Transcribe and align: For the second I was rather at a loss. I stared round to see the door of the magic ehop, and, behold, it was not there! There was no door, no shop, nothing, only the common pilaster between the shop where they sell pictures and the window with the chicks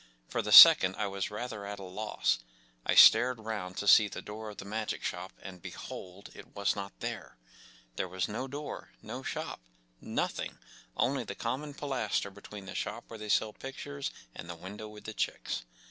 For 0.27 0.41
the 0.41 0.51
second 0.51 0.95
I 0.95 1.05
was 1.05 1.29
rather 1.29 1.63
at 1.63 1.77
a 1.77 1.83
loss. 1.83 2.39
I 2.87 2.95
stared 2.95 3.37
round 3.39 3.77
to 3.77 3.87
see 3.87 4.07
the 4.07 4.23
door 4.23 4.49
of 4.49 4.57
the 4.57 4.65
magic 4.65 5.03
ehop, 5.03 5.29
and, 5.43 5.61
behold, 5.61 6.31
it 6.33 6.55
was 6.55 6.75
not 6.75 7.01
there! 7.01 7.37
There 7.97 8.07
was 8.07 8.27
no 8.27 8.47
door, 8.47 8.93
no 9.03 9.21
shop, 9.21 9.61
nothing, 9.99 10.57
only 10.97 11.23
the 11.23 11.35
common 11.35 11.75
pilaster 11.75 12.31
between 12.31 12.65
the 12.65 12.73
shop 12.73 13.03
where 13.11 13.19
they 13.19 13.29
sell 13.29 13.53
pictures 13.53 14.09
and 14.33 14.49
the 14.49 14.55
window 14.55 14.89
with 14.89 15.03
the 15.03 15.13
chicks 15.13 15.65